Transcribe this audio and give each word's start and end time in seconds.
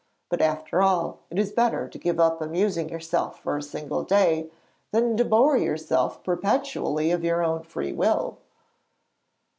But 0.29 0.41
after 0.41 0.81
all, 0.81 1.19
it 1.29 1.37
is 1.37 1.51
better 1.51 1.87
to 1.87 1.97
give 1.99 2.19
up 2.19 2.41
amusing 2.41 2.89
yourself 2.89 3.39
for 3.43 3.55
a 3.55 3.61
single 3.61 4.03
day 4.03 4.49
than 4.89 5.15
to 5.15 5.23
bore 5.23 5.57
yourself 5.57 6.23
perpetually 6.23 7.11
of 7.11 7.23
your 7.23 7.43
own 7.43 7.61
freewill.' 7.61 8.39